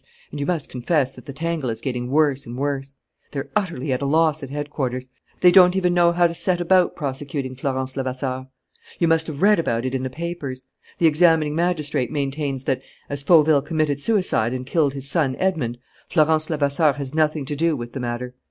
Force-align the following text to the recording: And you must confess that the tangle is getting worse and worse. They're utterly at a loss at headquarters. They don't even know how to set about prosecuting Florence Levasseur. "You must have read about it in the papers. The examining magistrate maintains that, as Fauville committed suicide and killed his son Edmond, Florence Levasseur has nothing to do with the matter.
And 0.31 0.39
you 0.39 0.47
must 0.47 0.67
confess 0.67 1.13
that 1.15 1.27
the 1.27 1.31
tangle 1.31 1.69
is 1.69 1.79
getting 1.79 2.09
worse 2.09 2.47
and 2.47 2.57
worse. 2.57 2.95
They're 3.33 3.51
utterly 3.55 3.93
at 3.93 4.01
a 4.01 4.07
loss 4.07 4.41
at 4.41 4.49
headquarters. 4.49 5.07
They 5.41 5.51
don't 5.51 5.75
even 5.75 5.93
know 5.93 6.11
how 6.11 6.25
to 6.25 6.33
set 6.33 6.59
about 6.59 6.95
prosecuting 6.95 7.55
Florence 7.55 7.95
Levasseur. 7.95 8.47
"You 8.97 9.07
must 9.07 9.27
have 9.27 9.43
read 9.43 9.59
about 9.59 9.85
it 9.85 9.93
in 9.93 10.01
the 10.01 10.09
papers. 10.09 10.65
The 10.97 11.05
examining 11.05 11.53
magistrate 11.53 12.11
maintains 12.11 12.63
that, 12.63 12.81
as 13.11 13.21
Fauville 13.21 13.61
committed 13.61 13.99
suicide 13.99 14.53
and 14.55 14.65
killed 14.65 14.95
his 14.95 15.07
son 15.07 15.35
Edmond, 15.37 15.77
Florence 16.09 16.49
Levasseur 16.49 16.93
has 16.93 17.13
nothing 17.13 17.45
to 17.45 17.55
do 17.55 17.75
with 17.75 17.93
the 17.93 17.99
matter. 17.99 18.33